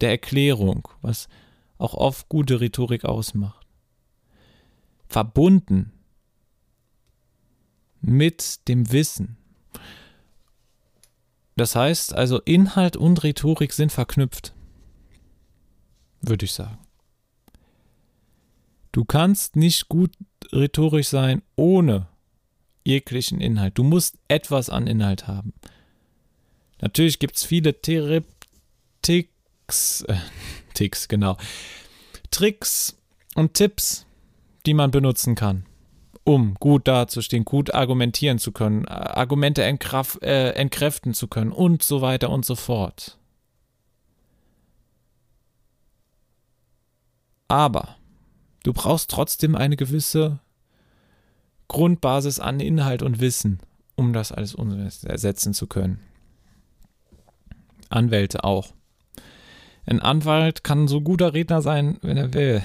der 0.00 0.10
Erklärung, 0.10 0.88
was 1.02 1.28
auch 1.78 1.94
oft 1.94 2.28
gute 2.28 2.60
Rhetorik 2.60 3.04
ausmacht 3.04 3.64
verbunden 5.14 5.92
mit 8.00 8.66
dem 8.68 8.90
Wissen. 8.90 9.36
Das 11.54 11.76
heißt 11.76 12.14
also, 12.14 12.40
Inhalt 12.40 12.96
und 12.96 13.22
Rhetorik 13.22 13.72
sind 13.72 13.92
verknüpft, 13.92 14.53
würde 16.28 16.44
ich 16.44 16.52
sagen. 16.52 16.78
Du 18.92 19.04
kannst 19.04 19.56
nicht 19.56 19.88
gut 19.88 20.12
rhetorisch 20.52 21.08
sein 21.08 21.42
ohne 21.56 22.06
jeglichen 22.84 23.40
Inhalt. 23.40 23.76
Du 23.76 23.82
musst 23.82 24.16
etwas 24.28 24.70
an 24.70 24.86
Inhalt 24.86 25.26
haben. 25.26 25.52
Natürlich 26.80 27.18
gibt 27.18 27.36
es 27.36 27.44
viele 27.44 27.80
Ticks, 27.80 28.26
äh, 30.02 30.16
Ticks, 30.74 31.08
genau, 31.08 31.36
Tricks 32.30 32.96
und 33.34 33.54
Tipps, 33.54 34.06
die 34.66 34.74
man 34.74 34.90
benutzen 34.90 35.34
kann, 35.34 35.64
um 36.24 36.54
gut 36.54 36.86
dazustehen, 36.86 37.44
gut 37.44 37.74
argumentieren 37.74 38.38
zu 38.38 38.52
können, 38.52 38.86
Argumente 38.86 39.64
entkraft, 39.64 40.22
äh, 40.22 40.50
entkräften 40.50 41.14
zu 41.14 41.28
können 41.28 41.52
und 41.52 41.82
so 41.82 42.00
weiter 42.00 42.30
und 42.30 42.44
so 42.44 42.54
fort. 42.54 43.18
Aber 47.48 47.96
du 48.62 48.72
brauchst 48.72 49.10
trotzdem 49.10 49.54
eine 49.54 49.76
gewisse 49.76 50.40
Grundbasis 51.68 52.40
an 52.40 52.60
Inhalt 52.60 53.02
und 53.02 53.20
Wissen, 53.20 53.60
um 53.96 54.12
das 54.12 54.32
alles 54.32 54.54
ersetzen 55.04 55.54
zu 55.54 55.66
können. 55.66 56.00
Anwälte 57.88 58.44
auch. 58.44 58.72
Ein 59.86 60.00
Anwalt 60.00 60.64
kann 60.64 60.88
so 60.88 61.00
guter 61.00 61.34
Redner 61.34 61.62
sein, 61.62 61.98
wenn 62.02 62.16
er 62.16 62.32
will 62.32 62.62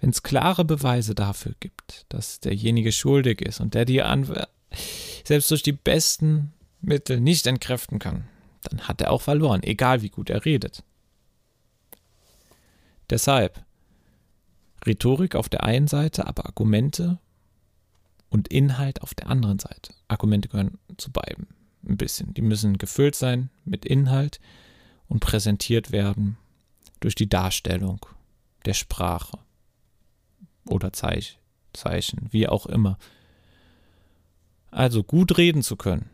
wenn 0.00 0.10
es 0.10 0.22
klare 0.22 0.64
Beweise 0.64 1.14
dafür 1.14 1.54
gibt, 1.60 2.06
dass 2.08 2.40
derjenige 2.40 2.92
schuldig 2.92 3.40
ist 3.40 3.60
und 3.60 3.74
der 3.74 3.84
die 3.84 4.02
Anw 4.02 4.46
selbst 5.24 5.50
durch 5.50 5.62
die 5.62 5.72
besten 5.72 6.52
Mittel 6.80 7.20
nicht 7.20 7.46
entkräften 7.46 7.98
kann, 7.98 8.28
dann 8.62 8.82
hat 8.82 9.00
er 9.00 9.10
auch 9.10 9.22
verloren, 9.22 9.62
egal 9.62 10.02
wie 10.02 10.10
gut 10.10 10.30
er 10.30 10.44
redet. 10.44 10.82
Deshalb 13.10 13.64
Rhetorik 14.84 15.34
auf 15.34 15.48
der 15.48 15.64
einen 15.64 15.88
Seite, 15.88 16.26
aber 16.26 16.46
Argumente 16.46 17.18
und 18.28 18.48
Inhalt 18.48 19.02
auf 19.02 19.14
der 19.14 19.28
anderen 19.28 19.58
Seite. 19.58 19.94
Argumente 20.08 20.48
gehören 20.48 20.78
zu 20.96 21.10
beiden 21.10 21.48
ein 21.88 21.96
bisschen. 21.96 22.34
Die 22.34 22.42
müssen 22.42 22.78
gefüllt 22.78 23.14
sein 23.14 23.50
mit 23.64 23.84
Inhalt 23.84 24.40
und 25.08 25.20
präsentiert 25.20 25.92
werden 25.92 26.36
durch 27.00 27.14
die 27.14 27.28
Darstellung 27.28 28.04
der 28.64 28.74
Sprache 28.74 29.38
oder 30.66 30.92
Zeich, 30.92 31.38
Zeichen, 31.72 32.28
wie 32.32 32.48
auch 32.48 32.66
immer. 32.66 32.98
Also 34.70 35.02
gut 35.02 35.38
reden 35.38 35.62
zu 35.62 35.76
können, 35.76 36.10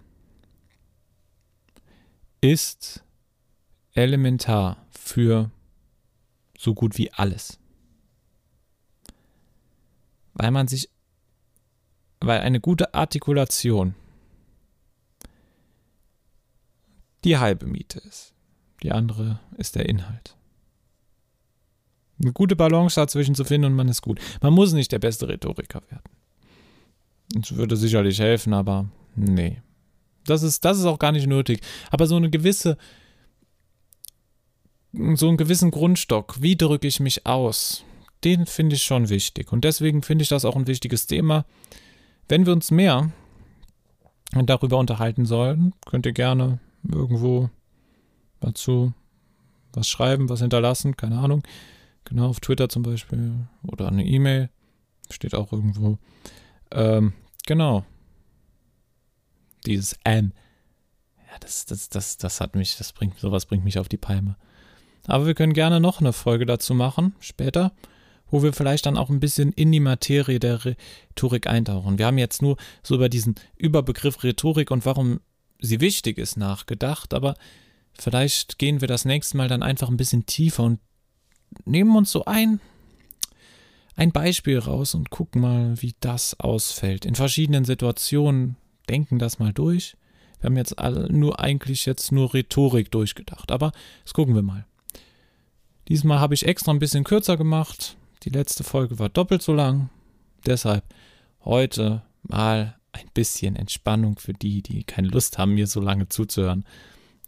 ist 2.40 3.02
elementar 3.94 4.76
für 4.90 5.50
so 6.62 6.74
gut 6.74 6.96
wie 6.96 7.12
alles. 7.12 7.58
Weil 10.34 10.50
man 10.50 10.68
sich, 10.68 10.88
weil 12.20 12.40
eine 12.40 12.60
gute 12.60 12.94
Artikulation 12.94 13.94
die 17.24 17.38
halbe 17.38 17.66
Miete 17.66 17.98
ist. 18.00 18.32
Die 18.82 18.92
andere 18.92 19.40
ist 19.56 19.76
der 19.76 19.88
Inhalt. 19.88 20.36
Eine 22.20 22.32
gute 22.32 22.56
Balance 22.56 22.96
dazwischen 22.96 23.34
zu 23.34 23.44
finden 23.44 23.66
und 23.66 23.74
man 23.74 23.88
ist 23.88 24.02
gut. 24.02 24.20
Man 24.40 24.52
muss 24.52 24.72
nicht 24.72 24.92
der 24.92 24.98
beste 24.98 25.28
Rhetoriker 25.28 25.82
werden. 25.88 26.10
Das 27.34 27.54
würde 27.54 27.76
sicherlich 27.76 28.18
helfen, 28.18 28.52
aber 28.52 28.88
nee. 29.14 29.62
Das 30.26 30.42
ist, 30.42 30.64
das 30.64 30.78
ist 30.78 30.84
auch 30.84 30.98
gar 30.98 31.12
nicht 31.12 31.26
nötig. 31.26 31.60
Aber 31.90 32.06
so 32.06 32.16
eine 32.16 32.30
gewisse, 32.30 32.76
so 34.92 35.28
einen 35.28 35.36
gewissen 35.36 35.70
Grundstock, 35.70 36.40
wie 36.42 36.56
drücke 36.56 36.86
ich 36.86 37.00
mich 37.00 37.26
aus, 37.26 37.84
den 38.24 38.46
finde 38.46 38.76
ich 38.76 38.82
schon 38.82 39.08
wichtig. 39.08 39.52
Und 39.52 39.64
deswegen 39.64 40.02
finde 40.02 40.22
ich 40.22 40.28
das 40.28 40.44
auch 40.44 40.56
ein 40.56 40.66
wichtiges 40.66 41.06
Thema. 41.06 41.44
Wenn 42.28 42.46
wir 42.46 42.52
uns 42.52 42.70
mehr 42.70 43.10
darüber 44.32 44.78
unterhalten 44.78 45.26
sollen, 45.26 45.74
könnt 45.86 46.06
ihr 46.06 46.12
gerne 46.12 46.60
irgendwo 46.90 47.50
dazu 48.40 48.92
was 49.72 49.88
schreiben, 49.88 50.28
was 50.28 50.40
hinterlassen, 50.40 50.96
keine 50.96 51.18
Ahnung. 51.18 51.42
Genau, 52.04 52.28
auf 52.28 52.40
Twitter 52.40 52.68
zum 52.68 52.82
Beispiel 52.82 53.46
oder 53.62 53.88
eine 53.88 54.04
E-Mail. 54.04 54.50
Steht 55.10 55.34
auch 55.34 55.52
irgendwo. 55.52 55.98
Ähm, 56.70 57.12
genau. 57.46 57.84
Dieses 59.66 59.98
M. 60.04 60.32
Ja, 61.18 61.38
das, 61.40 61.64
das, 61.66 61.88
das, 61.88 62.18
das 62.18 62.40
hat 62.40 62.54
mich, 62.54 62.76
das 62.76 62.92
bringt, 62.92 63.18
sowas 63.18 63.46
bringt 63.46 63.64
mich 63.64 63.78
auf 63.78 63.88
die 63.88 63.96
Palme. 63.96 64.36
Aber 65.06 65.26
wir 65.26 65.34
können 65.34 65.52
gerne 65.52 65.80
noch 65.80 66.00
eine 66.00 66.12
Folge 66.12 66.46
dazu 66.46 66.74
machen, 66.74 67.14
später, 67.20 67.72
wo 68.30 68.42
wir 68.42 68.52
vielleicht 68.52 68.86
dann 68.86 68.96
auch 68.96 69.10
ein 69.10 69.20
bisschen 69.20 69.52
in 69.52 69.72
die 69.72 69.80
Materie 69.80 70.40
der 70.40 70.64
Rhetorik 70.64 71.46
eintauchen. 71.46 71.98
Wir 71.98 72.06
haben 72.06 72.18
jetzt 72.18 72.42
nur 72.42 72.56
so 72.82 72.94
über 72.94 73.08
diesen 73.08 73.34
Überbegriff 73.56 74.22
Rhetorik 74.22 74.70
und 74.70 74.86
warum 74.86 75.20
sie 75.60 75.80
wichtig 75.80 76.18
ist 76.18 76.36
nachgedacht, 76.36 77.14
aber 77.14 77.34
vielleicht 77.92 78.58
gehen 78.58 78.80
wir 78.80 78.88
das 78.88 79.04
nächste 79.04 79.36
Mal 79.36 79.48
dann 79.48 79.62
einfach 79.62 79.88
ein 79.88 79.96
bisschen 79.96 80.26
tiefer 80.26 80.64
und 80.64 80.80
nehmen 81.64 81.94
uns 81.96 82.10
so 82.10 82.24
ein, 82.24 82.60
ein 83.96 84.12
Beispiel 84.12 84.58
raus 84.58 84.94
und 84.94 85.10
gucken 85.10 85.42
mal, 85.42 85.80
wie 85.80 85.94
das 86.00 86.38
ausfällt. 86.40 87.04
In 87.04 87.14
verschiedenen 87.14 87.64
Situationen 87.64 88.56
denken 88.88 89.18
das 89.18 89.38
mal 89.38 89.52
durch. 89.52 89.96
Wir 90.40 90.46
haben 90.46 90.56
jetzt 90.56 90.78
alle 90.78 91.12
nur 91.12 91.38
eigentlich 91.38 91.86
jetzt 91.86 92.10
nur 92.10 92.34
Rhetorik 92.34 92.90
durchgedacht, 92.90 93.52
aber 93.52 93.72
das 94.04 94.14
gucken 94.14 94.34
wir 94.34 94.42
mal. 94.42 94.66
Diesmal 95.92 96.20
habe 96.20 96.32
ich 96.32 96.46
extra 96.46 96.72
ein 96.72 96.78
bisschen 96.78 97.04
kürzer 97.04 97.36
gemacht. 97.36 97.98
Die 98.22 98.30
letzte 98.30 98.64
Folge 98.64 98.98
war 98.98 99.10
doppelt 99.10 99.42
so 99.42 99.52
lang. 99.52 99.90
Deshalb 100.46 100.84
heute 101.44 102.00
mal 102.22 102.78
ein 102.92 103.10
bisschen 103.12 103.56
Entspannung 103.56 104.18
für 104.18 104.32
die, 104.32 104.62
die 104.62 104.84
keine 104.84 105.08
Lust 105.08 105.36
haben, 105.36 105.52
mir 105.52 105.66
so 105.66 105.82
lange 105.82 106.08
zuzuhören. 106.08 106.64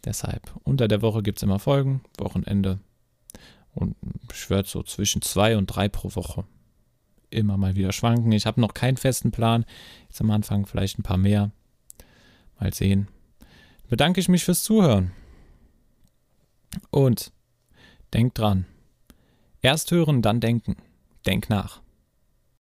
Deshalb 0.07 0.51
unter 0.63 0.89
der 0.89 1.03
Woche 1.03 1.23
gibt 1.23 1.41
es 1.41 1.43
immer 1.43 1.59
Folgen, 1.59 2.01
Wochenende 2.17 2.79
und 3.75 3.97
ich 4.33 4.49
werde 4.49 4.67
so 4.67 4.83
zwischen 4.83 5.21
zwei 5.21 5.59
und 5.59 5.67
drei 5.67 5.91
pro 5.91 6.15
Woche 6.15 6.47
immer 7.29 7.59
mal 7.59 7.77
wieder 7.77 7.93
schwanken. 7.93 8.33
Ich 8.33 8.47
habe 8.47 8.63
noch 8.63 8.73
keinen 8.73 8.97
festen 8.97 9.31
Plan. 9.31 9.67
Jetzt 10.09 10.23
am 10.23 10.31
Anfang 10.31 10.65
vielleicht 10.65 10.99
ein 10.99 11.03
paar 11.03 11.19
mehr. 11.19 11.51
Mal 12.59 12.73
sehen. 12.73 13.09
Bedanke 13.91 14.21
ich 14.21 14.31
mich 14.31 14.43
fürs 14.43 14.65
Zuhören. 14.65 15.13
Und 16.89 17.31
denk 18.15 18.35
dran. 18.35 18.65
Erst 19.61 19.91
hören, 19.91 20.23
dann 20.23 20.41
denken. 20.41 20.77
Denk 21.27 21.51
nach. 21.51 21.84